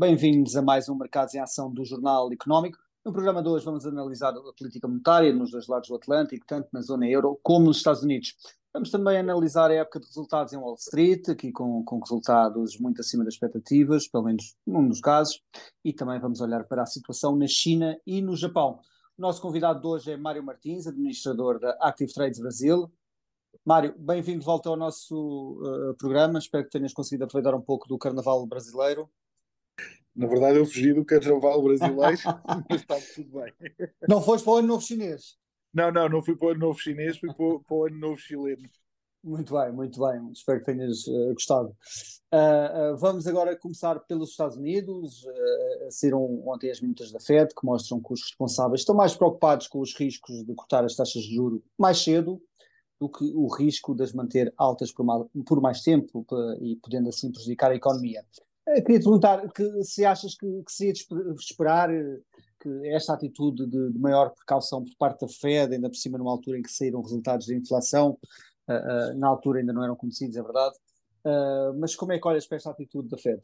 [0.00, 2.78] Bem-vindos a mais um Mercados em Ação do Jornal Económico.
[3.04, 6.70] No programa de hoje vamos analisar a política monetária nos dois lados do Atlântico, tanto
[6.72, 8.34] na zona euro como nos Estados Unidos.
[8.72, 13.02] Vamos também analisar a época de resultados em Wall Street, aqui com, com resultados muito
[13.02, 15.42] acima das expectativas, pelo menos num dos casos,
[15.84, 18.80] e também vamos olhar para a situação na China e no Japão.
[19.18, 22.90] O nosso convidado de hoje é Mário Martins, administrador da Active Trades Brasil.
[23.66, 26.38] Mário, bem-vindo de volta ao nosso uh, programa.
[26.38, 29.10] Espero que tenhas conseguido aproveitar um pouco do Carnaval brasileiro.
[30.20, 31.96] Na verdade, eu fugi do carnaval brasileiro,
[32.68, 33.54] mas está tudo bem.
[34.06, 35.38] Não foste para o Ano Novo Chinês?
[35.72, 37.98] Não, não, não fui para o Ano Novo Chinês, fui para o, para o Ano
[37.98, 38.68] Novo Chileno.
[39.24, 40.30] Muito bem, muito bem.
[40.30, 41.74] Espero que tenhas uh, gostado.
[42.30, 45.24] Uh, uh, vamos agora começar pelos Estados Unidos.
[45.88, 49.80] saíram ontem as minutas da FED que mostram que os responsáveis estão mais preocupados com
[49.80, 52.42] os riscos de cortar as taxas de juro mais cedo
[53.00, 56.26] do que o risco de as manter altas por, mal, por mais tempo
[56.60, 58.22] e podendo assim prejudicar a economia.
[58.70, 62.20] Eh, queria te perguntar que, se achas que, que seria de esperar eh,
[62.60, 66.30] que esta atitude de, de, maior precaução por parte da Fed, ainda por cima numa
[66.30, 68.18] altura em que saíram resultados de inflação,
[68.68, 70.76] uh, uh, na altura ainda não eram conhecidos, é verdade,
[71.24, 73.40] uh, mas como é que olhas para esta atitude da Fed?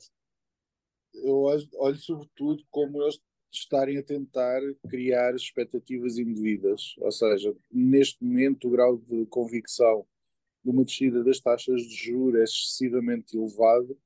[1.15, 3.19] Eu olho, olho sobretudo como eles
[3.51, 10.07] estarem a tentar criar expectativas indevidas, ou seja, neste momento o grau de convicção
[10.63, 13.97] de uma descida das taxas de juros é excessivamente elevado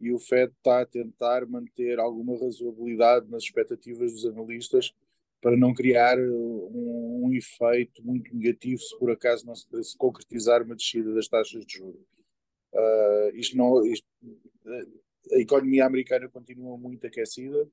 [0.00, 4.92] e o FED está a tentar manter alguma razoabilidade nas expectativas dos analistas
[5.40, 9.96] para não criar uh, um, um efeito muito negativo se por acaso não se, se
[9.96, 12.00] concretizar uma descida das taxas de juros.
[12.72, 14.06] Uh, isto não, isto,
[15.32, 17.68] a economia americana continua muito aquecida,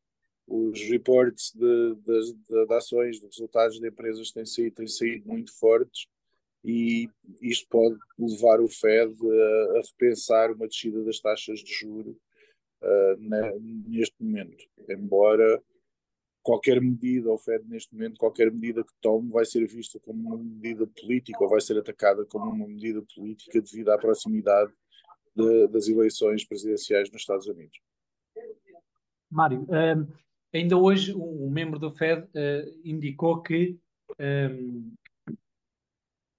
[0.48, 5.28] os reports de, de, de, de ações, de resultados de empresas têm saído, têm saído
[5.28, 6.08] muito fortes
[6.64, 7.10] e
[7.42, 12.18] isto pode levar o Fed a, a repensar uma descida das taxas de juro
[12.82, 14.64] uh, neste momento.
[14.90, 15.62] Embora
[16.48, 20.38] qualquer medida, o Fed neste momento, qualquer medida que tome vai ser vista como uma
[20.38, 24.72] medida política ou vai ser atacada como uma medida política devido à proximidade
[25.36, 27.78] de, das eleições presidenciais nos Estados Unidos.
[29.30, 30.08] Mário, um,
[30.54, 33.78] ainda hoje um, membro do Fed uh, indicou que
[34.18, 34.94] um,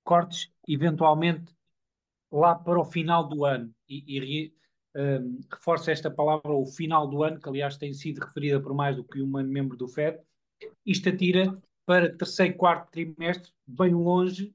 [0.03, 1.55] cortes eventualmente
[2.32, 4.55] lá para o final do ano e, e
[4.97, 8.97] um, reforça esta palavra o final do ano, que aliás tem sido referida por mais
[8.97, 10.19] do que um membro do FED,
[10.84, 11.56] isto atira
[11.87, 14.54] para terceiro e quarto trimestre, bem longe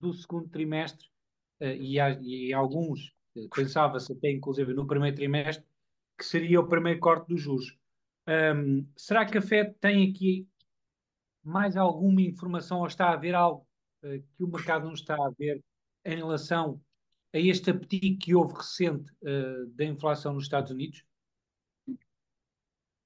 [0.00, 1.06] do segundo trimestre,
[1.60, 5.64] uh, e, há, e alguns, uh, pensava-se até inclusive no primeiro trimestre,
[6.16, 7.76] que seria o primeiro corte dos juros.
[8.28, 10.46] Um, será que a FED tem aqui
[11.42, 13.66] mais alguma informação ou está a ver algo
[14.04, 15.62] uh, que o mercado não está a ver
[16.04, 16.80] em relação
[17.32, 21.04] a este apetite que houve recente uh, da inflação nos Estados Unidos?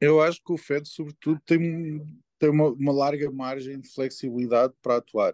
[0.00, 2.04] Eu acho que o Fed, sobretudo, tem,
[2.38, 5.32] tem uma, uma, larga margem de flexibilidade para atuar.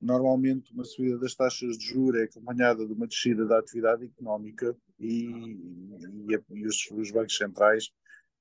[0.00, 4.76] Normalmente, uma subida das taxas de juros é acompanhada de uma descida da atividade económica
[4.98, 7.92] e, e, e os, os, bancos centrais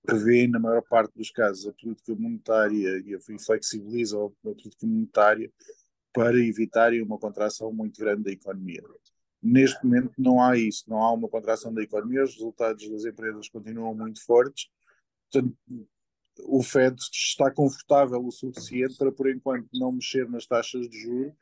[0.02, 4.88] prevêem, na maior parte dos casos, a política monetária e, a, e flexibilizam a política
[4.88, 5.52] monetária
[6.14, 8.82] para evitarem uma contração muito grande da economia.
[9.42, 13.48] Neste momento não há isso, não há uma contração da economia, os resultados das empresas
[13.48, 14.70] continuam muito fortes.
[15.32, 15.56] Portanto,
[16.44, 21.34] o Fed está confortável o suficiente para, por enquanto, não mexer nas taxas de juros,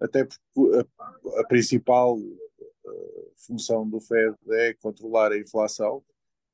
[0.00, 6.04] até porque a, a principal uh, função do Fed é controlar a inflação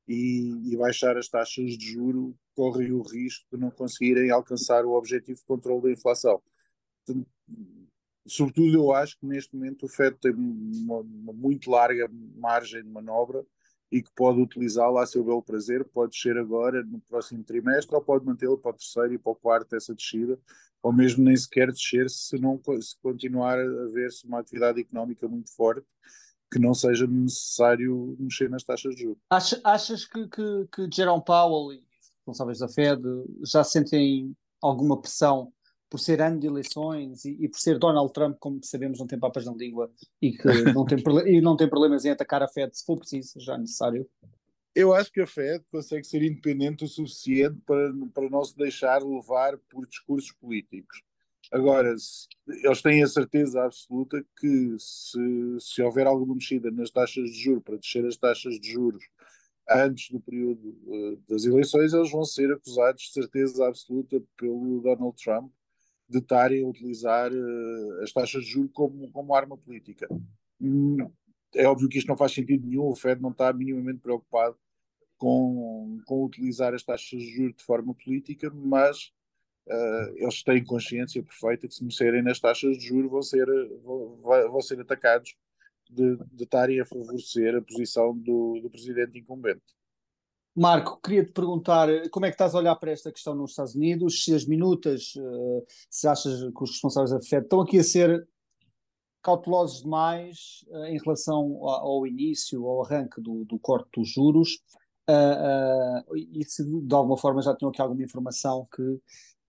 [0.06, 4.92] e, e baixar as taxas de juro correm o risco de não conseguirem alcançar o
[4.92, 6.42] objetivo de controle da inflação.
[7.04, 7.28] Portanto,
[8.26, 12.88] sobretudo eu acho que neste momento o FED tem uma, uma muito larga margem de
[12.88, 13.44] manobra
[13.90, 18.02] e que pode utilizá-la a seu belo prazer, pode descer agora no próximo trimestre ou
[18.02, 20.38] pode mantê-la para o terceiro e para o quarto essa descida,
[20.82, 25.54] ou mesmo nem sequer descer se não se continuar a ver-se uma atividade económica muito
[25.54, 25.86] forte
[26.50, 29.22] que não seja necessário mexer nas taxas de juros.
[29.30, 33.02] Achas, achas que, que, que Jerome Powell e os responsáveis da Fed
[33.42, 35.52] já sentem alguma pressão
[35.92, 39.18] por ser ano de eleições e, e, por ser Donald Trump, como sabemos, não tem
[39.18, 39.92] papas na língua
[40.22, 43.38] e que não tem, e não tem problemas em atacar a Fed se for preciso,
[43.38, 44.08] já necessário.
[44.74, 49.02] Eu acho que a Fed consegue ser independente o suficiente para, para não se deixar
[49.02, 51.02] levar por discursos políticos.
[51.52, 52.26] Agora, se,
[52.64, 57.62] eles têm a certeza absoluta que se, se houver alguma mexida nas taxas de juros
[57.62, 59.04] para descer as taxas de juros
[59.68, 65.22] antes do período uh, das eleições, eles vão ser acusados de certeza absoluta pelo Donald
[65.22, 65.52] Trump
[66.12, 70.06] de estarem a utilizar uh, as taxas de juros como, como arma política.
[70.60, 70.98] Hum,
[71.54, 74.56] é óbvio que isto não faz sentido nenhum, o Fed não está minimamente preocupado
[75.16, 79.12] com, com utilizar as taxas de juros de forma política, mas
[79.66, 83.46] uh, eles têm consciência perfeita que se mexerem nas taxas de juros vão ser,
[83.82, 85.34] vão, vão ser atacados
[85.88, 89.62] de, de estarem a favorecer a posição do, do presidente incumbente.
[90.54, 93.74] Marco, queria te perguntar como é que estás a olhar para esta questão nos Estados
[93.74, 97.84] Unidos, se as minutas, uh, se achas que os responsáveis da FED estão aqui a
[97.84, 98.28] ser
[99.22, 104.58] cautelosos demais uh, em relação ao, início, ao arranque do, do corte dos juros,
[106.14, 109.00] e se de alguma forma já tinham aqui alguma informação que,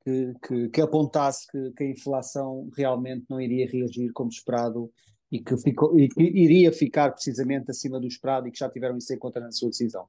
[0.03, 4.91] que, que, que apontasse que, que, a inflação realmente não iria reagir como esperado
[5.31, 8.97] e que, ficou, e que iria ficar precisamente acima do esperado e que já tiveram
[8.97, 10.07] isso em conta na sua decisão.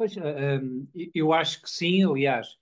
[0.00, 2.56] Pois, um, eu acho que sim, aliás,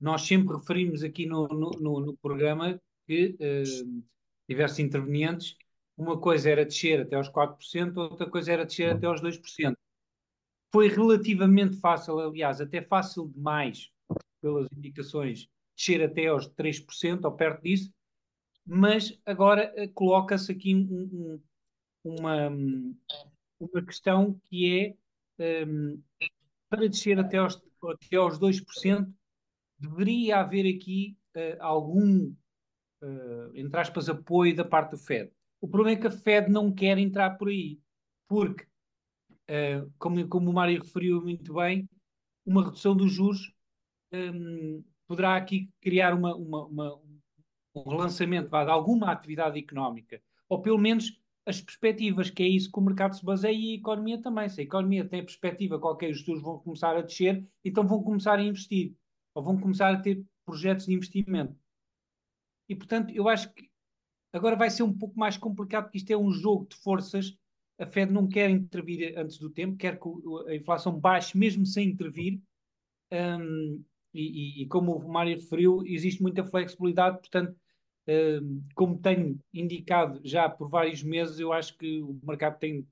[0.00, 4.02] nós sempre referimos aqui no, no, no, programa que uh,
[4.48, 5.54] diversos intervenientes,
[5.98, 9.76] uma coisa era descer até aos 4%, outra coisa era descer até aos 2%.
[10.72, 13.90] Foi relativamente fácil, aliás, até fácil demais,
[14.40, 15.46] pelas indicações,
[15.76, 17.92] descer até aos 3% ou perto disso,
[18.64, 21.38] mas agora uh, coloca-se aqui um,
[22.02, 22.48] um, uma,
[23.60, 24.96] uma questão que
[25.38, 26.02] é um,
[26.68, 29.12] para descer até aos, até aos 2%,
[29.78, 32.34] deveria haver aqui uh, algum,
[33.02, 35.30] uh, entre aspas, apoio da parte do Fed.
[35.60, 37.80] O problema é que a Fed não quer entrar por aí,
[38.28, 38.64] porque,
[39.50, 41.88] uh, como, como o Mário referiu muito bem,
[42.44, 43.52] uma redução dos juros
[44.12, 47.00] um, poderá aqui criar uma, uma, uma,
[47.74, 52.78] um relançamento de alguma atividade económica, ou pelo menos as perspectivas, que é isso que
[52.78, 54.50] o mercado se baseia e a economia também.
[54.50, 58.02] Se a economia tem a perspectiva qualquer, os juros vão começar a descer, então vão
[58.02, 58.94] começar a investir,
[59.34, 61.56] ou vão começar a ter projetos de investimento.
[62.68, 63.66] E, portanto, eu acho que
[64.30, 67.34] agora vai ser um pouco mais complicado, porque isto é um jogo de forças.
[67.78, 70.08] A Fed não quer intervir antes do tempo, quer que
[70.48, 72.42] a inflação baixe mesmo sem intervir.
[73.10, 77.56] Um, e, e, e, como o Mário referiu, existe muita flexibilidade, portanto,
[78.74, 82.86] como tenho indicado já por vários meses, eu acho que o mercado tem,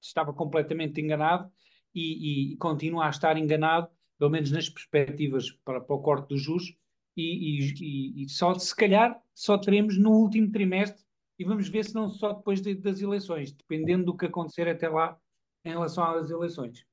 [0.00, 1.50] estava completamente enganado
[1.94, 6.42] e, e, continua a estar enganado, pelo menos nas perspectivas para, para o corte dos
[6.42, 6.74] juros,
[7.16, 11.02] e, e, só se calhar só teremos no último trimestre
[11.38, 14.88] e vamos ver se não só depois de, das eleições, dependendo do que acontecer até
[14.88, 15.18] lá
[15.64, 16.84] em relação às eleições.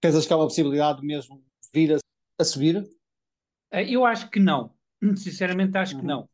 [0.00, 1.42] Pensas que há uma possibilidade mesmo
[1.72, 1.98] vir a,
[2.40, 2.82] a subir?
[3.70, 4.74] Eh, eu acho que não.
[5.16, 6.00] Sinceramente, acho uhum.
[6.00, 6.28] que não.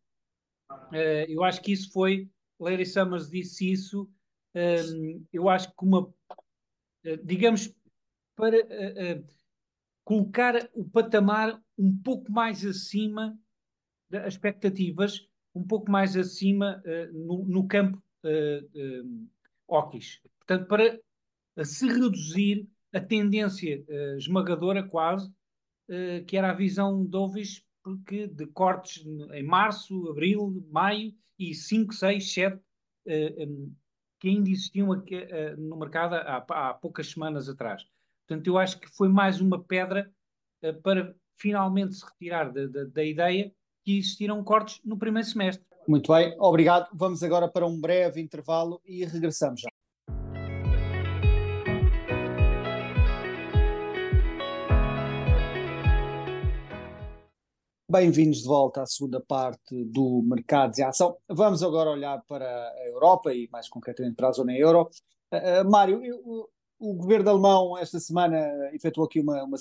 [0.91, 2.29] Uh, eu acho que isso foi.
[2.59, 4.11] Larry Summers disse isso.
[4.55, 6.03] Um, ehm, eu acho que uma.
[6.03, 7.73] Uh, digamos,
[8.37, 9.25] para uh,
[10.05, 13.39] colocar o patamar um pouco mais acima
[14.11, 16.83] das expectativas, um pouco mais acima
[17.13, 19.29] no, no, campo uh.
[20.39, 23.85] Portanto, para se reduzir a tendência
[24.17, 25.33] esmagadora, quase,
[26.27, 31.93] que era a visão de Ovis porque de cortes em março, abril, maio e 5,
[31.93, 32.61] 6, 7
[34.21, 37.83] que ainda existiam aqui, uh, no mercado há, há, poucas semanas atrás.
[38.29, 40.13] Portanto, eu acho que foi mais uma pedra
[40.63, 43.51] uh, para finalmente se retirar da, da, da ideia
[43.83, 45.65] que existiram cortes no primeiro semestre.
[45.89, 46.89] Muito bem, obrigado.
[46.93, 49.71] Vamos agora para um breve intervalo e regressamos já.
[57.91, 61.17] Bem-vindos de volta à segunda parte do Mercados em Ação.
[61.29, 64.89] Vamos agora olhar para a Europa e mais concretamente para a zona euro.
[65.33, 68.39] Uh, Mário, eu, o, governo alemão esta semana
[68.73, 69.57] efetuou aqui uma, uma,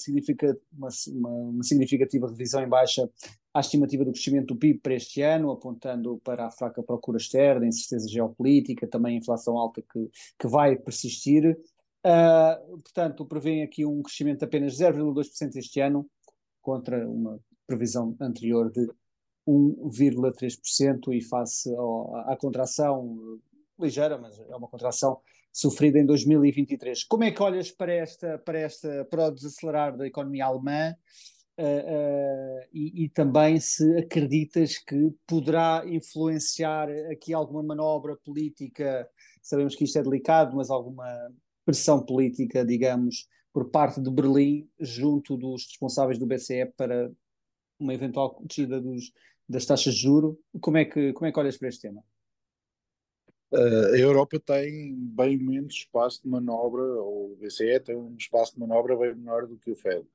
[0.75, 3.09] uma, uma, significativa revisão em baixa
[3.51, 7.65] à estimativa do crescimento do PIB para este ano, apontando para a fraca procura externa,
[7.65, 10.07] incerteza geopolítica, também a inflação alta que,
[10.38, 11.57] que vai persistir.
[12.05, 16.07] Uh, portanto, prevêem aqui um crescimento de apenas 0,2% este ano,
[16.62, 18.89] contra uma previsão anterior de
[19.47, 23.39] 1,3% e face ao, à contração
[23.79, 25.19] ligeira, mas é uma contração
[25.53, 27.03] sofrida em 2023.
[27.03, 30.95] Como é que olhas para esta, para esta, para o desacelerar da economia alemã
[31.57, 39.07] uh, uh, e, e, também se acreditas que poderá influenciar aqui alguma manobra política?
[39.41, 41.07] Sabemos que isto é delicado, mas alguma
[41.65, 47.11] pressão política, digamos, por parte de Berlim junto dos responsáveis do BCE para
[47.79, 49.12] uma eventual descida dos,
[49.48, 50.39] das taxas de juro.
[50.59, 52.03] Como é que, como é que olhas para este tema?
[53.51, 58.53] Uh, a Europa tem bem menos espaço de manobra, ou o BCE tem um espaço
[58.53, 60.05] de manobra bem menor do que o Fed.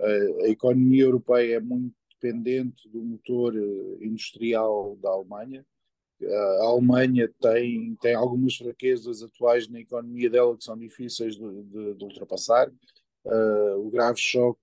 [0.00, 5.66] Uh, a economia europeia é muito dependente do motor eh, industrial da Alemanha.
[6.60, 11.94] a Alemanha tem, tem algumas fraquezas atuais na economia dela que são difíceis de, de,
[11.94, 12.70] de ultrapassar
[13.24, 14.60] uh, o grave choque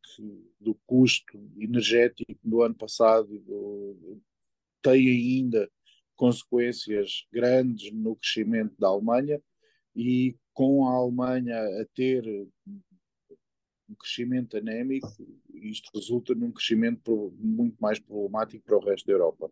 [0.59, 4.21] do custo energético do ano passado do,
[4.81, 5.69] tem ainda
[6.15, 9.41] consequências grandes no crescimento da Alemanha
[9.95, 12.25] e com a Alemanha a ter
[13.89, 15.07] um crescimento anémico,
[15.53, 19.51] isto resulta num crescimento muito mais problemático para o resto da Europa.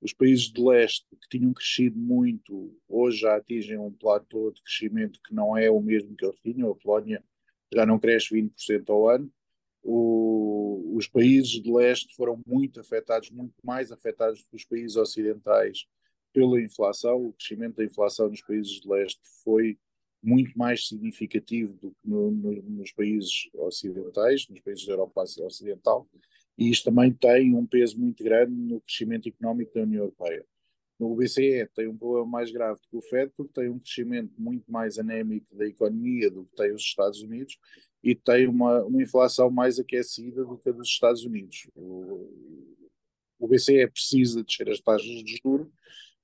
[0.00, 5.20] Os países de leste, que tinham crescido muito, hoje já atingem um platô de crescimento
[5.22, 6.70] que não é o mesmo que eles tinham.
[6.70, 7.22] A Polónia
[7.72, 9.30] já não cresce 20% ao ano.
[9.82, 14.96] O, os países de leste foram muito afetados, muito mais afetados do que os países
[14.96, 15.86] ocidentais
[16.32, 17.26] pela inflação.
[17.26, 19.78] O crescimento da inflação nos países de leste foi
[20.22, 26.08] muito mais significativo do que no, no, nos países ocidentais, nos países da Europa Ocidental,
[26.58, 30.44] e isto também tem um peso muito grande no crescimento económico da União Europeia.
[30.98, 34.32] No BCE tem um problema mais grave do que o FED, porque tem um crescimento
[34.38, 37.58] muito mais anémico da economia do que tem os Estados Unidos
[38.02, 41.68] e tem uma, uma inflação mais aquecida do que a dos Estados Unidos.
[41.74, 42.30] O,
[43.38, 45.68] o BCE precisa descer as taxas de juros,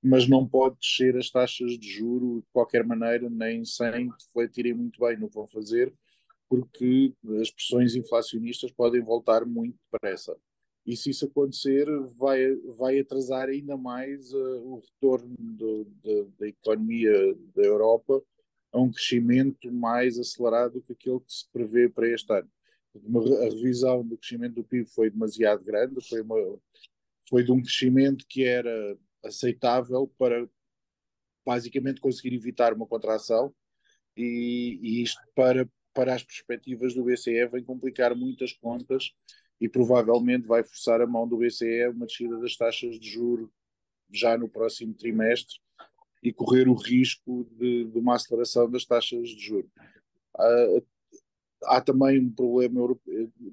[0.02, 5.00] mas não pode descer as taxas de juro de qualquer maneira, nem sem refletirem muito
[5.00, 5.92] bem no que vão fazer,
[6.48, 10.36] porque as pressões inflacionistas podem voltar muito depressa.
[10.84, 11.86] E se isso acontecer,
[12.16, 17.12] vai, vai atrasar ainda mais uh, o retorno do, do, da economia
[17.54, 18.22] da Europa
[18.72, 22.50] a um crescimento mais acelerado do que aquele que se prevê para este ano.
[22.94, 26.58] a revisão do crescimento do PIB foi demasiado grande, foi, uma,
[27.28, 30.48] foi de um crescimento que era aceitável para
[31.44, 33.54] basicamente conseguir evitar uma contração
[34.16, 39.12] e, e isto para, para as perspectivas do BCE vem complicar muitas contas
[39.62, 43.48] e provavelmente vai forçar a mão do BCE uma descida das taxas de juro
[44.10, 45.54] já no próximo trimestre
[46.20, 49.70] e correr o risco de, de uma aceleração das taxas de juros.
[50.36, 50.84] Uh,
[51.62, 52.80] há também um problema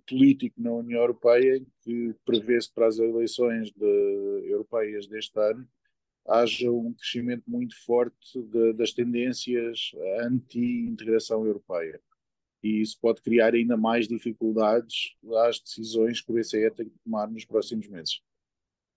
[0.07, 5.67] político na União Europeia que prevê-se para as eleições de, europeias deste ano
[6.27, 12.01] haja um crescimento muito forte de, das tendências anti-integração europeia.
[12.61, 15.15] E isso pode criar ainda mais dificuldades
[15.47, 18.21] às decisões que o BCE tem que tomar nos próximos meses.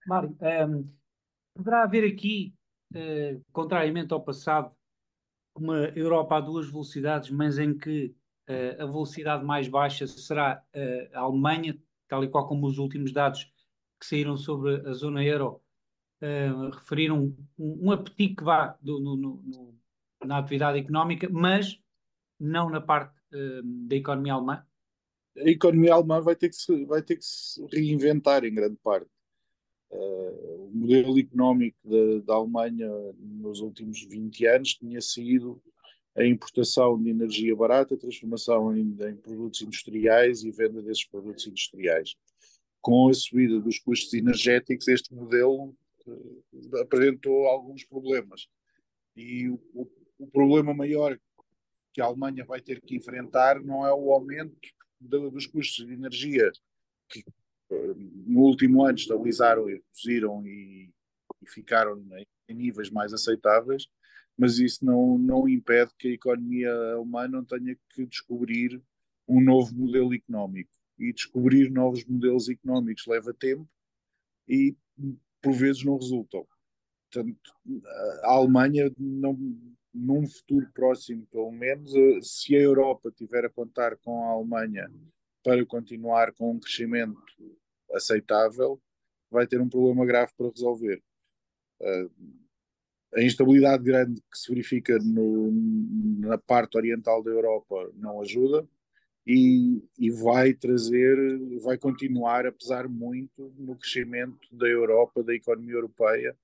[0.07, 0.85] Mário, um, ehm,
[1.54, 2.52] poderá haver aqui,
[2.95, 4.75] uh, contrariamente ao passado,
[5.54, 8.14] uma Europa a duas velocidades, mas em que
[8.49, 11.78] uh, a velocidade mais baixa será uh, a Alemanha,
[12.09, 13.45] tal e qual como os últimos dados
[14.00, 15.62] que saíram sobre a zona euro
[16.23, 19.78] uh, referiram um, um apetite que vá do, no, no,
[20.25, 21.81] na atividade económica, mas
[22.40, 23.22] não na parte
[23.87, 24.67] da economia alemã?
[25.37, 29.11] A economia alemã vai ter que se, vai ter que se reinventar em grande parte.
[29.91, 35.62] Uh, o modelo económico da, da, Alemanha nos últimos 20 anos tinha sido
[36.17, 41.47] a importação de energia barata, a transformação em, em, produtos industriais e venda desses produtos
[41.47, 42.15] industriais.
[42.81, 45.75] Com a subida dos custos energéticos, este modelo
[46.07, 48.49] uh, apresentou alguns problemas.
[49.15, 51.19] E o, o, o, problema maior
[51.93, 54.57] que a Alemanha vai ter que enfrentar não é o aumento
[55.01, 56.51] de, dos custos de energia,
[57.09, 57.21] que
[57.71, 57.95] uh,
[58.27, 60.91] no último ano estabilizaram e reduziram e,
[61.43, 62.03] e ficaram
[62.49, 63.87] em níveis mais aceitáveis,
[64.37, 68.83] mas isso não, não impede que a economia alemã tenha que descobrir
[69.29, 70.71] um novo modelo económico.
[70.99, 73.69] E descobrir novos modelos económicos leva tempo
[74.49, 74.77] e
[75.41, 76.47] por vezes não resultam.
[77.11, 77.37] Portanto,
[78.23, 79.37] a Alemanha, não,
[79.95, 84.91] num futuro próximo, pelo menos, se a Europa tiver a contar com a Alemanha
[85.43, 87.21] para continuar com um crescimento
[87.93, 88.81] aceitável,
[89.31, 91.03] vai ter um problema grave para resolver.
[91.81, 92.11] Uh,
[93.15, 95.51] a instabilidade grande que se verifica no,
[96.21, 98.67] na parte oriental da Europa não ajuda
[99.27, 101.17] e, e, vai trazer,
[101.61, 106.37] vai continuar a pesar muito no crescimento da Europa, da economia europeia,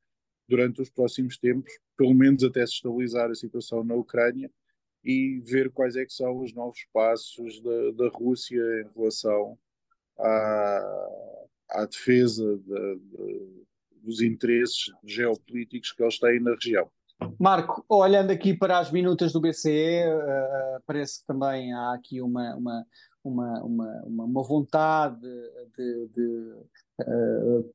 [0.49, 4.51] durante os próximos tempos, pelo menos até se estabilizar a situação na Ucrânia
[5.05, 9.59] e ver quais é que são os novos passos da, da Rússia em relação
[10.19, 11.09] à,
[11.71, 12.61] à defesa
[14.03, 16.91] dos interesses geopolíticos que eles têm na região.
[17.39, 22.23] Marco, olhando aqui para as minutas do BCE, uh, eh, parece que também há aqui
[22.23, 22.87] uma, uma,
[23.25, 25.21] uma, uma, uma vontade
[25.77, 26.55] de, de
[27.03, 27.75] uh,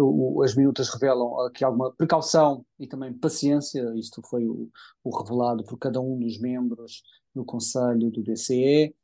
[0.00, 4.68] o, as minutas revelam aqui alguma precaução e também paciência, isto foi o,
[5.04, 7.02] o revelado por cada um dos membros
[7.34, 8.94] do Conselho do BCE,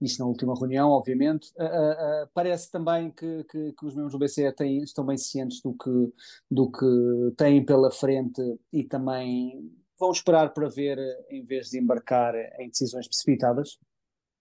[0.00, 1.50] isto na última reunião, obviamente.
[1.56, 5.16] Uh, uh, uh, parece também que, que, que, os membros do BCE têm, estão bem
[5.16, 6.12] cientes do que,
[6.50, 8.40] do que têm pela frente
[8.72, 10.98] e também vão esperar para ver,
[11.30, 13.78] em vez de embarcar em decisões precipitadas.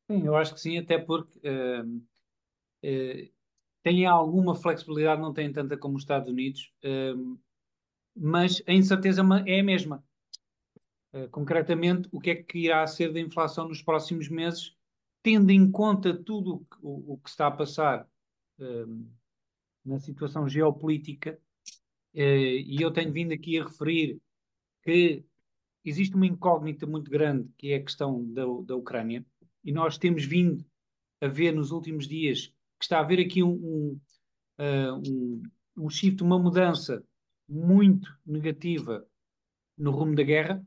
[0.09, 3.31] Sim, eu acho que sim, até porque uh, uh,
[3.83, 7.39] têm alguma flexibilidade, não têm tanta como os Estados Unidos, uh,
[8.15, 10.03] mas a incerteza é a mesma.
[11.31, 14.75] concretamente, o que é que irá ser da inflação nos próximos meses,
[15.21, 18.07] tendo em conta tudo o, o que está a passar
[19.83, 21.39] na situação geopolítica,
[22.13, 24.19] e eu tenho vindo aqui a referir
[24.83, 25.23] que
[25.83, 29.25] existe uma incógnita muito grande que é a questão da, da Ucrânia,
[29.63, 30.63] e nós temos vindo
[31.21, 33.99] a ver nos últimos dias que está a haver aqui um, um,
[34.59, 35.43] uh, um,
[35.77, 37.01] um shift, uma mudança
[37.47, 39.07] muito negativa
[39.77, 40.65] no rumo da guerra,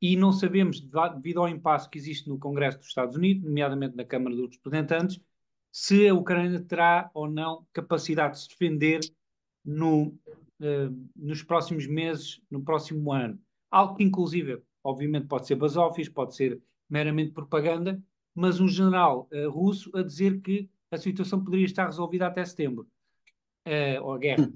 [0.00, 4.04] e não sabemos, devido ao impasse que existe no Congresso dos Estados Unidos, nomeadamente na
[4.04, 5.20] Câmara dos Representantes,
[5.70, 9.00] se a Ucrânia terá ou não capacidade de se defender
[9.64, 13.38] no, uh, nos próximos meses, no próximo ano.
[13.70, 18.02] Algo que, inclusive, obviamente, pode ser basófias, pode ser meramente propaganda,
[18.34, 22.86] mas um general uh, russo a dizer que a situação poderia estar resolvida até setembro,
[23.66, 24.44] uh, ou a guerra.
[24.44, 24.52] Hum.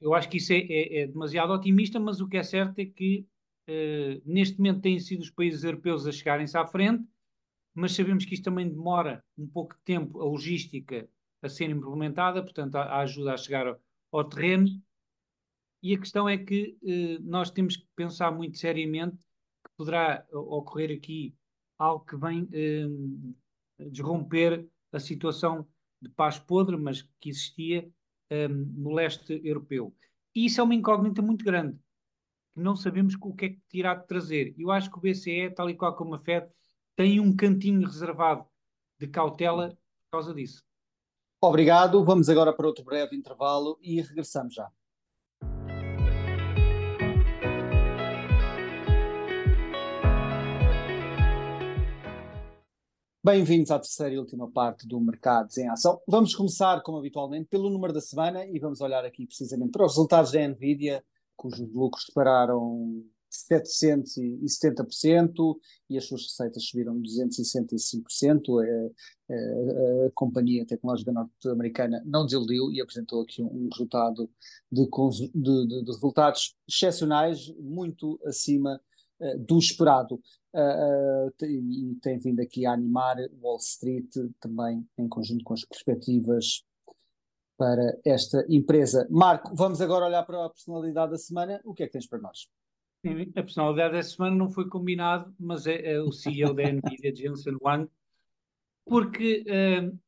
[0.00, 2.86] Eu acho que isso é, é, é, demasiado otimista, mas o que é certo é
[2.86, 3.24] que
[3.68, 7.04] uh, neste momento têm sido os países europeus a chegarem-se à frente,
[7.72, 11.08] mas sabemos que isto também demora um pouco de tempo a logística
[11.40, 14.68] a ser implementada, portanto, a, a ajuda a chegar ao, ao terreno,
[15.82, 20.94] e a questão é que eh, nós temos que pensar muito seriamente que poderá ocorrer
[20.94, 21.34] aqui
[21.78, 22.46] algo que vem
[23.78, 25.66] desromper a situação
[26.00, 27.88] de paz podre, mas que existia
[28.30, 29.94] eh, no leste europeu.
[30.34, 31.78] E isso é uma incógnita muito grande,
[32.54, 34.54] que não sabemos o que é que irá de trazer.
[34.56, 36.48] Eu acho que o BCE, tal e qual como a FED,
[36.96, 38.46] tem um cantinho reservado
[38.98, 40.62] de cautela por causa disso.
[41.42, 42.04] Obrigado.
[42.04, 44.70] Vamos agora para outro breve intervalo e regressamos já.
[53.22, 56.00] Bem-vindos à terceira e última parte do Mercados em Ação.
[56.08, 59.92] Vamos começar, como habitualmente, pelo número da semana e vamos olhar aqui precisamente para os
[59.92, 61.04] resultados da Nvidia,
[61.36, 65.54] cujos lucros dispararam 770%
[65.90, 68.58] e as suas receitas subiram 265%.
[68.58, 68.64] A,
[69.30, 69.34] a,
[70.06, 74.30] a companhia tecnológica norte-americana não desiludiu e apresentou aqui um, resultado
[74.72, 78.80] de, de, de, de resultados excepcionais, muito acima
[79.20, 80.20] uh, do esperado
[80.54, 86.64] uh, e tem vindo aqui a animar Wall Street também em conjunto com as perspectivas
[87.56, 89.06] para esta empresa.
[89.10, 91.60] Marco, vamos agora olhar para a personalidade da semana.
[91.62, 92.48] O que é que tens para nós?
[93.04, 97.12] Sim, a personalidade da semana não foi combinado, mas é, é o CEO da NVIDIA,
[97.16, 97.86] Jensen Huang,
[98.86, 99.98] porque uh,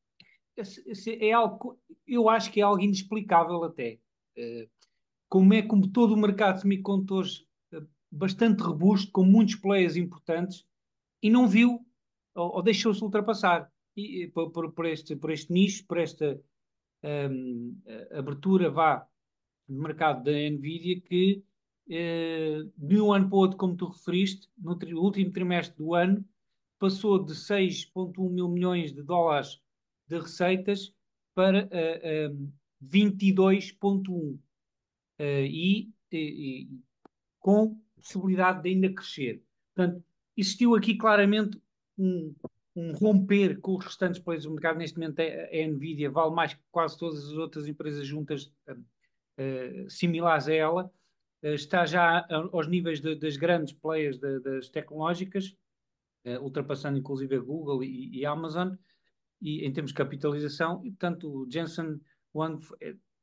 [1.20, 3.98] é algo, eu acho que é algo inexplicável até.
[4.36, 4.68] Uh,
[5.28, 7.46] como é como todo o mercado de semicondutores
[8.12, 10.64] bastante robusto, com muitos players importantes,
[11.22, 11.84] e não viu
[12.34, 13.72] ou, ou deixou-se ultrapassar.
[13.96, 16.40] E, por, por, por, este, por este nicho, por esta
[17.02, 17.76] um,
[18.10, 19.06] abertura vá
[19.68, 21.42] de mercado da Nvidia que
[21.88, 25.94] uh, de um ano para o outro, como tu referiste, no tri, último trimestre do
[25.94, 26.24] ano,
[26.78, 29.60] passou de 6,1 mil milhões de dólares
[30.08, 30.94] de receitas
[31.34, 34.40] para uh, um, 22,1 uh,
[35.20, 36.68] e, e,
[37.38, 39.42] com possibilidade de ainda crescer.
[39.74, 40.04] Portanto,
[40.36, 41.60] existiu aqui claramente
[41.98, 42.34] um,
[42.74, 44.78] um romper com os restantes players do mercado.
[44.78, 48.72] Neste momento, a, a Nvidia vale mais que quase todas as outras empresas juntas uh,
[48.72, 50.92] uh, similares a ela.
[51.42, 55.56] Uh, está já aos níveis de, das grandes players de, das tecnológicas,
[56.40, 58.74] ultrapassando inclusive a Google e, e, Amazon,
[59.40, 60.80] e em termos de capitalização.
[60.84, 62.00] E, portanto, o Jensen
[62.32, 62.64] Wang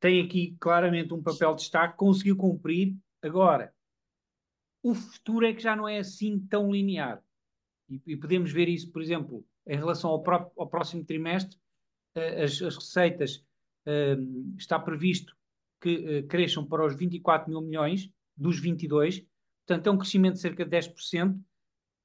[0.01, 2.93] tem aqui claramente um papel de destaque, conseguiu cumprir.
[3.21, 3.73] Agora,
[4.81, 7.21] o futuro é que já não é assim tão linear.
[7.89, 11.57] E, e podemos ver isso, por exemplo, em relação ao, pró ao próximo trimestre,
[12.15, 13.35] uh, as, as, receitas
[13.85, 15.35] uh, está previsto
[15.81, 19.25] que uh, cresçam para os 24 mil milhões dos 22,
[19.65, 21.39] portanto é um crescimento de cerca de 10%,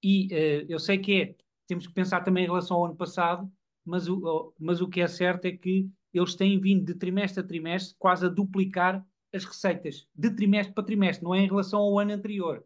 [0.06, 0.28] e
[0.68, 1.34] eu sei que é,
[1.66, 3.50] temos que pensar também em relação ao ano passado,
[3.82, 7.46] mas o, mas o que é certo é que eles têm vindo de trimestre a
[7.46, 9.02] trimestre quase a duplicar
[9.34, 12.64] as receitas de trimestre para trimestre, não é em relação ao ano anterior.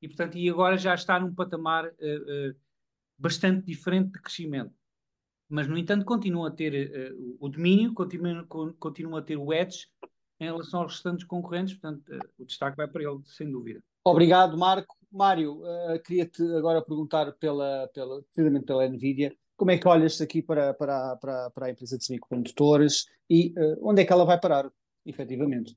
[0.00, 2.54] E, portanto, e agora já está num patamar uh, uh,
[3.18, 4.72] bastante diferente de crescimento.
[5.48, 8.46] Mas, no entanto, continua a ter uh, o domínio, continua,
[8.78, 9.88] continua a ter o edge
[10.38, 12.04] em relação aos restantes concorrentes, portanto,
[12.38, 13.80] o destaque vai para ele, sem dúvida.
[14.04, 14.96] Obrigado, Marco.
[15.10, 15.62] Mário,
[16.04, 21.16] queria-te agora perguntar, pela, pela, precisamente pela NVIDIA, como é que olhas aqui para, para,
[21.16, 24.68] para, para a empresa de semicondutores e onde é que ela vai parar,
[25.06, 25.76] efetivamente?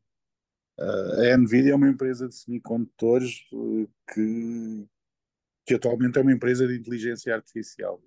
[0.80, 4.88] A Nvidia é uma empresa de semicondutores eh, que,
[5.66, 8.02] que atualmente é uma empresa de inteligência artificial.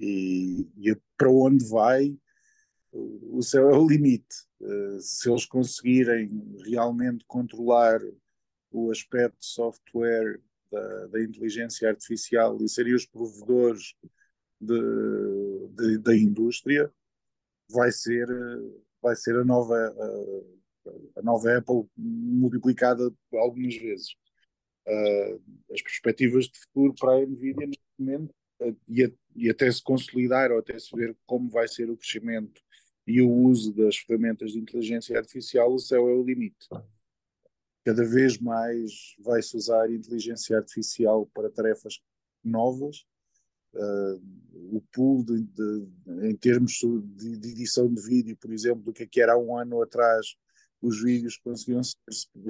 [0.00, 2.16] E, e para onde vai,
[2.92, 4.46] o céu é o limite.
[4.60, 6.30] Uh, se eles conseguirem
[6.66, 8.00] realmente controlar
[8.70, 13.94] o aspecto software da, da inteligência artificial e serem os provedores
[14.60, 16.92] de, de, da indústria,
[17.70, 18.26] vai ser,
[19.00, 20.42] vai ser a nova, a,
[21.16, 24.14] a nova Apple multiplicada algumas vezes.
[24.86, 25.40] Uh,
[25.72, 29.80] as perspectivas de futuro para a Nvidia neste momento uh, e, a, e, até se
[29.80, 32.60] consolidar ou até se ver como vai ser o crescimento
[33.06, 36.68] e o uso das ferramentas de inteligência artificial, o céu é o limite.
[37.84, 42.00] Cada vez mais vai-se usar inteligência artificial para tarefas
[42.44, 43.04] novas.
[43.74, 44.20] Uh,
[44.76, 45.88] o pool de, de,
[46.28, 49.38] em termos de, de, edição de vídeo, por exemplo, do que, é que era há
[49.38, 50.36] um ano atrás,
[50.82, 51.96] os vídeos conseguiam ser,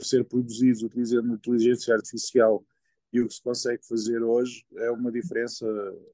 [0.01, 2.65] ser produzidos utilizando inteligência artificial
[3.13, 5.67] e o que se consegue fazer hoje é uma diferença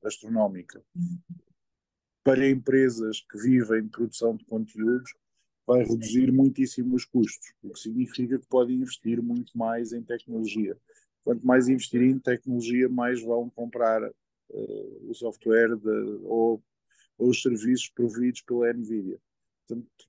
[0.03, 0.83] astronómica
[2.29, 5.15] para empresas que vivem de produção de conteúdos,
[5.67, 10.77] vai reduzir muitíssimo os custos, o que significa que podem investir muito mais em tecnologia.
[11.25, 15.89] Quanto mais investirem em tecnologia, mais vão comprar uh, o software de,
[16.25, 16.63] ou,
[17.17, 19.19] ou, os serviços providos pela NVIDIA.
[19.67, 20.09] Portanto,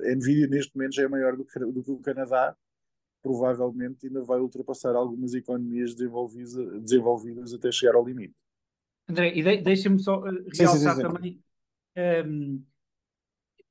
[0.00, 2.56] a NVIDIA neste momento já é maior do que, do que o Canadá,
[3.22, 8.34] provavelmente ainda vai ultrapassar algumas economias desenvolvidas, desenvolvidas até chegar ao limite.
[9.08, 11.02] André, e de, deixa-me só uh, realçar sim, sim, sim.
[11.02, 11.42] também
[12.26, 12.62] um,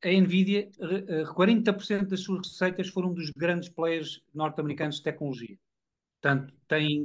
[0.04, 0.70] a Nvidia,
[1.36, 5.58] 40% das suas receitas foram dos grandes players norte-americanos de tecnologia.
[6.22, 7.04] Portanto, tem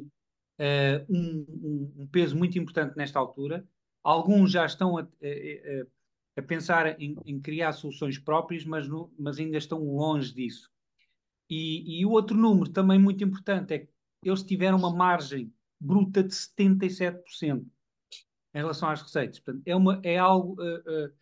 [0.58, 3.66] uh, um, um, peso muito importante nesta altura.
[4.02, 5.86] Alguns já estão a, a, a
[6.40, 10.70] pensar em, em, criar soluções próprias, mas, no, mas, ainda estão longe disso.
[11.50, 13.90] E, o outro número também muito importante é que
[14.24, 17.66] eles tiveram uma margem bruta de 77%
[18.54, 19.40] em relação às receitas.
[19.40, 21.12] Portanto, é, uma, é algo uh, uh,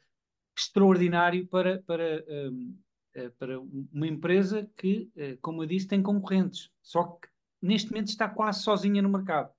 [0.56, 6.70] extraordinário para, para, uh, para uma empresa que, como eu disse, tem concorrentes.
[6.80, 7.28] Só que
[7.60, 9.52] neste momento está quase sozinha no mercado.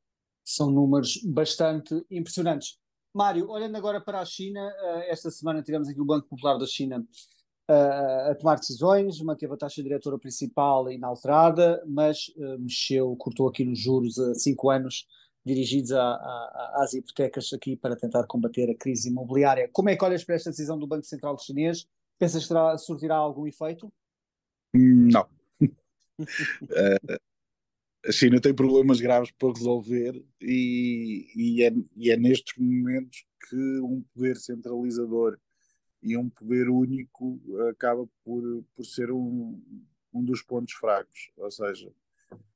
[0.43, 2.80] São números bastante impressionantes.
[3.13, 4.71] Mário, olhando agora para a China,
[5.07, 7.05] esta semana tivemos aqui o Banco Popular da China
[7.67, 14.17] a tomar decisões, manteve a taxa diretora principal inalterada, mas mexeu, cortou aqui nos juros
[14.19, 15.05] a cinco anos
[15.45, 19.69] dirigidos a, a, às hipotecas aqui para tentar combater a crise imobiliária.
[19.71, 21.87] Como é que olhas para esta decisão do Banco Central chinês?
[22.19, 23.91] Pensas que terá, surtirá algum efeito?
[24.73, 25.27] Não.
[25.61, 25.67] uh,
[28.05, 33.79] a China tem problemas graves para resolver e, e, é, e é nestes momentos que
[33.81, 35.37] um poder centralizador
[36.01, 39.61] e um poder único acaba por, por ser um,
[40.13, 41.31] um dos pontos fracos.
[41.37, 41.91] Ou seja,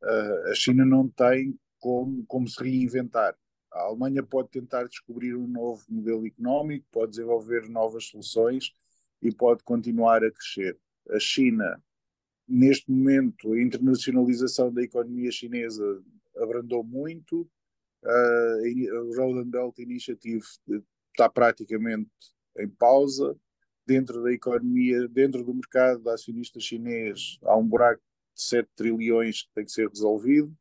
[0.02, 3.36] a China não tem como, como se reinventar.
[3.72, 8.74] A Alemanha pode tentar descobrir um novo modelo económico, pode desenvolver novas soluções
[9.22, 10.78] e pode continuar a crescer.
[11.12, 11.80] A China,
[12.48, 16.02] neste momento, a internacionalização da economia chinesa
[16.38, 17.50] abrandou muito,
[18.04, 20.44] a Road and Belt Initiative
[21.12, 22.10] está praticamente
[22.58, 23.36] em pausa.
[23.88, 28.02] Dentro da economia, dentro do mercado acionista chinês, há um buraco
[28.34, 30.52] de 7 trilhões que tem que ser resolvido.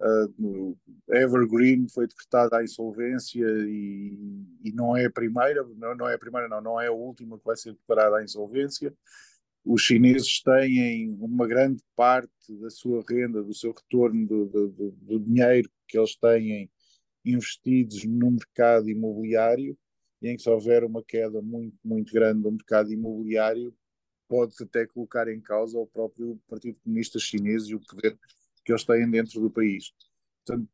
[0.00, 0.76] Uh,
[1.08, 4.16] Evergreen foi decretada a insolvência e,
[4.62, 7.38] e, não é a primeira, não, não, é a primeira, não, não é a última
[7.38, 8.92] que vai ser declarada a insolvência.
[9.70, 15.20] Os chineses têm uma grande parte da sua renda, do seu retorno do, do, do,
[15.20, 16.70] dinheiro que eles têm
[17.22, 19.76] investidos no mercado imobiliário,
[20.22, 23.76] e em que se houver uma queda muito, muito grande do mercado imobiliário,
[24.26, 28.18] pode até colocar em causa o próprio Partido Comunista Chinês e o poder
[28.64, 29.92] que eles têm dentro do país.
[30.46, 30.66] Portanto,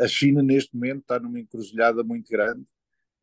[0.00, 2.64] a China neste momento está numa encruzilhada muito grande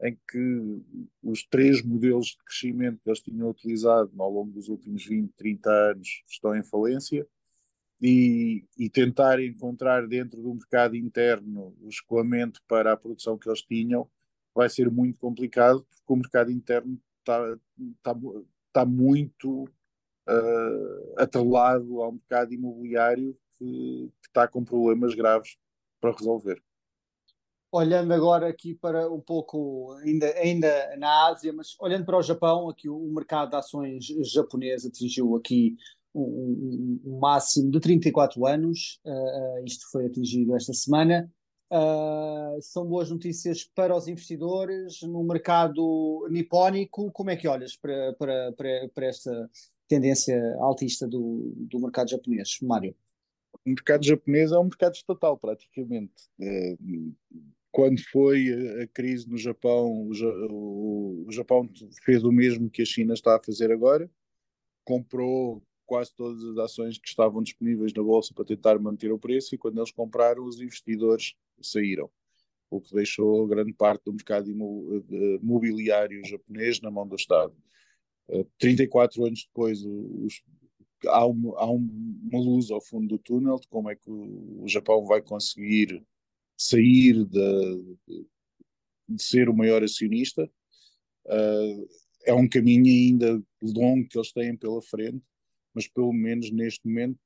[0.01, 0.81] em que
[1.23, 5.69] os três modelos de crescimento que eles tinham utilizado ao longo dos últimos 20, 30
[5.69, 7.27] anos estão em falência
[8.01, 13.63] e, e tentar encontrar dentro do mercado interno o escoamento para a produção que eles
[13.63, 14.07] tinham
[14.53, 17.57] vai ser muito complicado porque o mercado interno está,
[17.95, 18.15] está,
[18.67, 19.63] está muito
[20.27, 25.57] uh, ao mercado imobiliário que, que está com problemas graves
[25.99, 26.61] para resolver.
[27.71, 32.69] Olhando agora aqui para um pouco, ainda, ainda na Ásia, mas olhando para o Japão,
[32.69, 35.75] aqui o, mercado de ações japonês atingiu aqui
[36.15, 41.29] um, um, máximo de 34 anos, uh, isto foi atingido esta semana.
[41.69, 47.11] Uh, são boas notícias para os investidores no mercado nipónico.
[47.11, 49.49] Como é que olhas para, para, para, para esta
[49.89, 52.95] tendência altista do, do mercado japonês, Mário?
[53.65, 56.13] O mercado japonês é um mercado estatal, praticamente.
[57.77, 58.47] Quando foi
[58.81, 61.69] a crise no Japão, o, Japão
[62.03, 64.09] fez o mesmo que a China está a fazer agora,
[64.83, 69.53] comprou quase todas as ações que estavam disponíveis na bolsa para tentar manter o preço
[69.53, 72.09] e quando eles compraram, os investidores saíram,
[72.67, 77.55] o que deixou grande parte do mercado imobiliário japonês na mão do Estado.
[78.57, 80.41] 34 eh, anos depois, os,
[81.05, 85.21] há, há uma luz ao fundo do túnel de como é que o Japão vai
[85.21, 86.03] conseguir
[86.57, 87.97] sair de,
[89.07, 90.49] de, ser o maior acionista.
[91.25, 91.87] Uh,
[92.25, 95.23] é um caminho ainda longo que eles têm pela frente,
[95.73, 97.19] mas pelo menos neste momento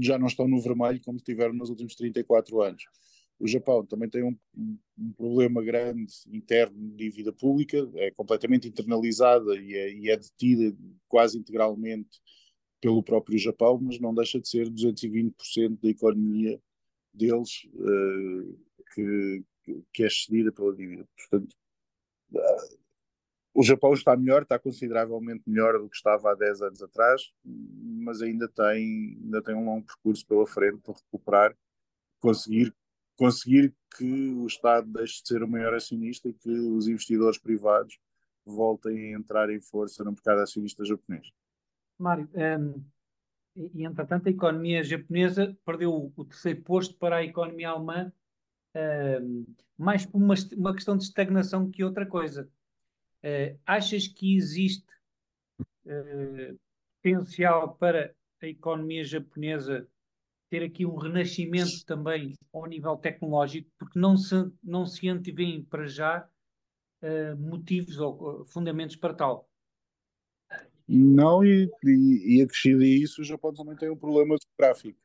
[0.00, 2.84] já não estão no vermelho como estiveram nos últimos 34 anos.
[3.38, 4.36] O Japão também tem um,
[4.98, 10.76] um problema grande interno de dívida pública, é completamente internalizada e é, e é detida
[11.08, 12.20] quase integralmente
[12.80, 16.60] pelo próprio Japão, mas não deixa de ser 220% da economia
[17.16, 18.58] deles uh,
[18.94, 19.44] que,
[19.92, 21.06] que é cedida pela dívida.
[21.16, 21.54] Portanto,
[22.32, 22.86] uh,
[23.56, 28.20] o Japão está melhor, está consideravelmente melhor do que estava há 10 anos atrás, mas
[28.20, 31.56] ainda tem, ainda tem um longo percurso pela frente para recuperar,
[32.20, 32.74] conseguir,
[33.16, 37.98] conseguir que o Estado deixe de ser o maior acionista e que os investidores privados
[38.44, 41.32] voltem a entrar em força no mercado acionista japonês.
[41.98, 42.84] Mário, um,
[43.56, 48.12] e, entretanto a economia japonesa perdeu o terceiro posto para a economia alemã,
[48.74, 49.44] ehm,
[49.76, 52.48] mais por uma, uma questão de estagnação que outra coisa.
[53.24, 54.86] Uh, achas que existe
[55.86, 56.58] uh,
[57.02, 59.88] potencial para a economia japonesa
[60.48, 65.86] ter aqui um renascimento também ao nível tecnológico, porque não se, não se antevêem para
[65.86, 66.28] já
[67.02, 69.48] uh, motivos ou fundamentos para tal.
[70.88, 74.98] Não, e, e, e acrescido a isso, o Japão também tem um problema gráfico.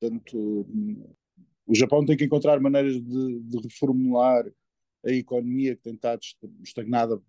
[0.00, 0.66] Portanto,
[1.66, 4.44] o Japão tem que encontrar maneiras de, de reformular
[5.04, 6.20] a economia que tem estado
[6.62, 7.20] estagnada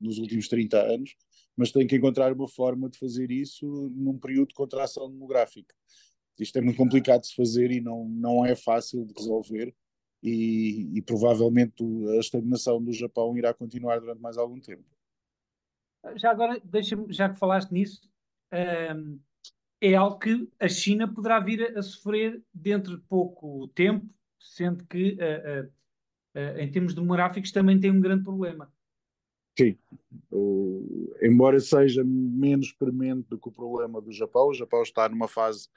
[0.00, 1.16] nos últimos 30 anos,
[1.56, 5.74] mas tem que encontrar uma forma de fazer isso num período de contração demográfica.
[6.38, 9.74] Isto é muito complicado de se fazer e não, não é fácil de resolver,
[10.22, 11.84] e, e provavelmente
[12.16, 14.84] a estagnação do Japão irá continuar durante mais algum tempo.
[16.14, 18.08] Já agora, deixa-me, já que falaste nisso,
[19.80, 25.18] é algo que a China poderá vir a, sofrer dentro de pouco tempo, sendo que,
[26.58, 28.72] em termos demográficos, também tem um grande problema.
[29.58, 29.78] Sim,
[30.30, 35.28] o, embora seja menos premente do que o problema do Japão, o Japão está numa
[35.28, 35.68] fase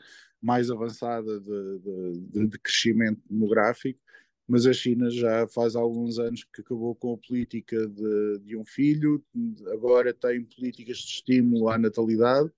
[0.41, 3.99] mais avançada de, de, de crescimento demográfico,
[4.49, 8.65] mas a China já faz alguns anos que acabou com a política de, de um
[8.65, 9.23] filho,
[9.67, 12.49] agora tem políticas de estímulo à natalidade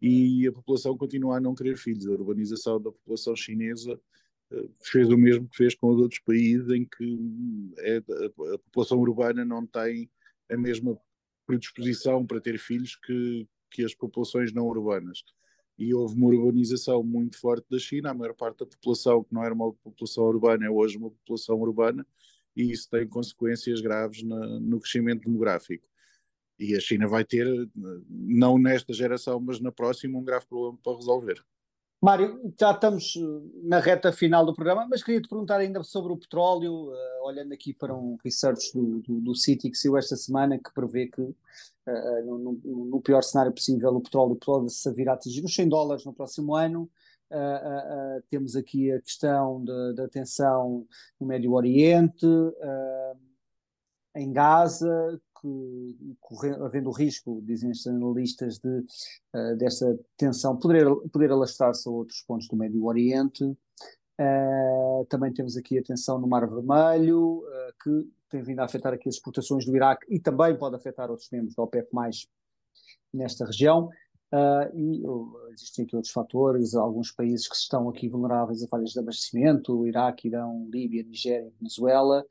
[0.00, 2.06] e a população continua a não querer filhos.
[2.06, 4.00] A urbanização da população chinesa
[4.52, 8.58] uh, fez o mesmo que fez com os outros países em que é, a, a,
[8.58, 10.10] população urbana não tem
[10.50, 10.98] a mesma
[11.46, 15.22] predisposição para ter filhos que, que as populações não urbanas
[15.78, 18.10] e houve uma urbanização muito forte da China.
[18.10, 21.60] A maior parte da população, que não era uma população urbana, é hoje uma população
[21.60, 22.06] urbana,
[22.56, 25.86] e isso tem consequências graves na, no crescimento demográfico.
[26.58, 27.46] E a China vai ter,
[28.08, 31.44] não nesta geração, mas na próxima, um grave problema para resolver.
[32.04, 33.22] Mário, já estamos eh,
[33.62, 37.54] na reta final do programa, mas queria te perguntar ainda sobre o petróleo, uh, olhando
[37.54, 41.22] aqui para um research do, do, do Citi que saiu esta semana, que prevê que,
[41.22, 41.34] uh,
[42.26, 46.04] no, no, no, pior cenário possível, o petróleo pode-se vir a atingir os 100 dólares
[46.04, 46.90] no próximo ano.
[47.30, 49.64] Uh, temos aqui a questão
[49.94, 50.86] da tensão
[51.18, 52.26] no Médio Oriente,
[54.14, 61.88] em Gaza, que, havendo o risco, dizem os analistas, de, uh, tensão poder, poder alastrar-se
[61.88, 63.44] a outros pontos do Médio Oriente.
[63.44, 68.92] Uh, também temos aqui a tensão no Mar Vermelho, uh, que tem vindo a afetar
[68.92, 71.88] aqui as exportações do Iraque e também pode afetar outros membros da OPEP+,
[73.12, 73.90] nesta região.
[74.32, 78.90] Uh, e uh, existem aqui outros fatores, alguns países que estão aqui vulneráveis a falhas
[78.90, 82.24] de abastecimento, Iraque, Irão, Líbia, Nigéria, Venezuela,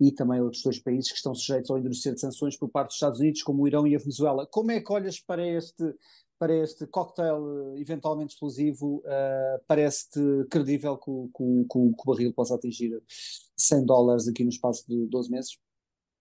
[0.00, 2.96] e também outros dois países que estão sujeitos ao endurecer de sanções por parte dos
[2.96, 4.46] Estados Unidos, como o Irão e a Venezuela.
[4.46, 5.94] Como é que olhas para este,
[6.38, 8.98] para este cocktail eh, eventualmente explosivo?
[8.98, 13.02] Uh, Parece-te credível que o, que, que, que o barril possa atingir
[13.56, 15.65] 100 dólares aqui no espaço de 12 meses?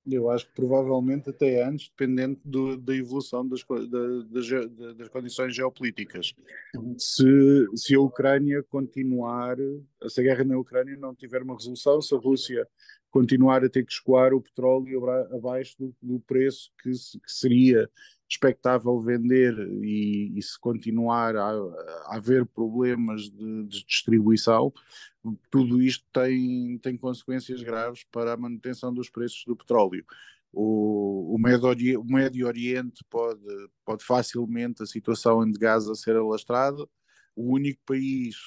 [0.10, 6.34] Eu acho que provavelmente até antes, dependendo do, da evolução das, da, das condições geopolíticas.
[6.76, 6.96] Uhum.
[6.98, 9.58] Se, se a Ucrânia continuar,
[10.08, 12.68] se a guerra na Ucrânia não tiver uma resolução, se a Rússia
[13.16, 17.90] continuar a ter que escoar o petróleo abaixo do, do preço que, que, seria
[18.28, 24.74] expectável vender e, e se continuar a, a, haver problemas de, de, distribuição,
[25.50, 30.04] tudo isto tem, tem consequências graves para a manutenção dos preços do petróleo.
[30.52, 33.42] O, o, Médio, o Médio Oriente pode,
[33.84, 36.88] pode facilmente a situação de Gaza ser alastrada.
[37.36, 38.38] O único país,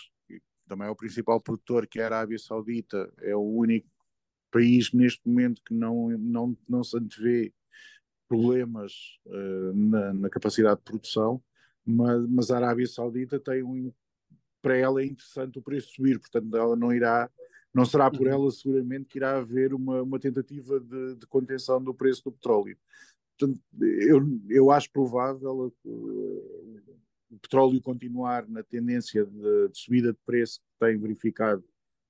[0.66, 3.88] também é o principal produtor, que é a Arábia Saudita, é o único
[4.50, 7.52] país neste momento que não, não, não se antevê
[8.28, 11.42] problemas uh, na, na, capacidade de produção,
[11.84, 13.92] mas, mas, a Arábia Saudita tem um
[14.60, 17.30] para ela é interessante o preço subir, portanto ela não irá,
[17.72, 18.32] não será por uhum.
[18.32, 22.76] ela seguramente que irá haver uma, uma tentativa de, de contenção do preço do petróleo.
[23.38, 26.98] Portanto, eu, eu acho provável uh,
[27.30, 31.64] o petróleo continuar na tendência de, de subida de preço que tem verificado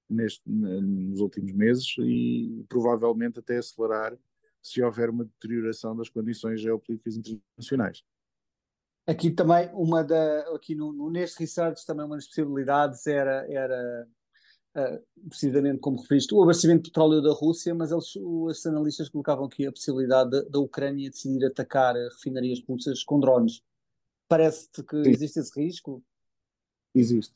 [0.08, 4.16] neste, nos últimos meses e provavelmente até acelerar
[4.62, 8.04] se houver uma deterioração das condições geopolíticas internacionais.
[9.06, 14.06] Aqui também, uma da, aqui no, no, neste research, também uma das possibilidades era, era
[14.76, 19.46] uh, precisamente como referiste, o abastecimento de petróleo da Rússia, mas eles, os analistas colocavam
[19.46, 23.62] aqui a possibilidade da, da Ucrânia decidir atacar refinarias russas com drones.
[24.28, 25.10] Parece-te que Sim.
[25.10, 26.04] existe esse risco?
[26.94, 27.34] Existe.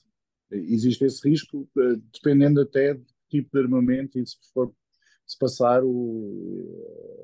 [0.51, 4.75] Existe esse risco, eh, dependendo até do tipo de armamento e se for
[5.33, 7.23] se passar o,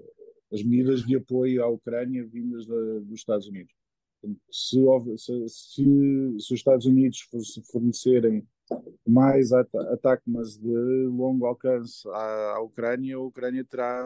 [0.52, 3.74] as medidas de apoio à Ucrânia vindas da, dos Estados Unidos.
[4.50, 4.80] Se,
[5.16, 5.88] se, se,
[6.36, 7.28] os Estados Unidos
[7.70, 8.46] fornecerem
[9.06, 14.04] mais at ataque, mas de longo alcance à, à, Ucrânia, a Ucrânia terá,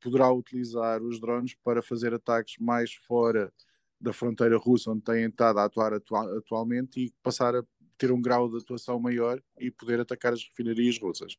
[0.00, 3.52] poderá utilizar os drones para fazer ataques mais fora
[4.00, 7.64] da fronteira russa, onde têm estado a atuar atualmente, e passar a
[7.96, 11.36] ter um grau de atuação maior e poder atacar as refinarias russas.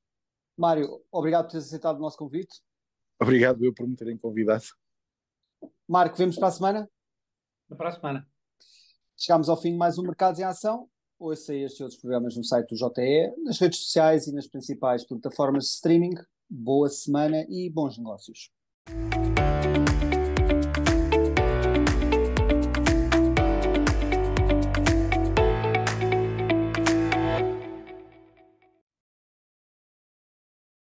[0.57, 2.61] Mário, obrigado por teres aceitado o nosso convite.
[3.21, 4.65] Obrigado eu por me terem convidado.
[5.87, 6.89] Marco, vemos para a semana?
[7.75, 8.27] Para a semana.
[9.17, 10.89] Chegamos ao fim de mais um Mercados em Ação.
[11.17, 15.65] Ouça estes outros programas no site do JE, nas redes sociais e nas principais plataformas
[15.65, 16.15] de streaming.
[16.49, 18.51] Boa semana e bons negócios.